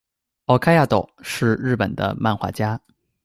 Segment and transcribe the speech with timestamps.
[0.47, 2.81] オカヤド，是日本的漫画家。